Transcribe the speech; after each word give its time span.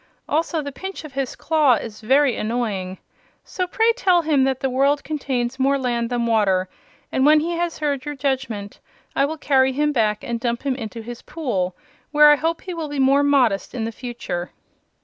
Also 0.27 0.63
the 0.63 0.71
pinch 0.71 1.03
of 1.03 1.13
his 1.13 1.35
claw 1.35 1.75
is 1.75 2.01
very 2.01 2.35
annoying. 2.35 2.97
So 3.43 3.67
pray 3.67 3.91
tell 3.93 4.23
him 4.23 4.45
that 4.45 4.59
the 4.61 4.67
world 4.71 5.03
contains 5.03 5.59
more 5.59 5.77
land 5.77 6.09
than 6.09 6.25
water, 6.25 6.67
and 7.11 7.23
when 7.23 7.39
he 7.39 7.51
has 7.51 7.77
heard 7.77 8.03
your 8.03 8.15
judgment 8.15 8.79
I 9.15 9.25
will 9.25 9.37
carry 9.37 9.73
him 9.73 9.91
back 9.91 10.23
and 10.23 10.39
dump 10.39 10.63
him 10.63 10.73
into 10.73 11.03
his 11.03 11.21
pool, 11.21 11.75
where 12.11 12.31
I 12.31 12.35
hope 12.35 12.61
he 12.61 12.73
will 12.73 12.89
be 12.89 12.97
more 12.97 13.21
modest 13.21 13.75
in 13.75 13.83
the 13.83 13.91
future." 13.91 14.49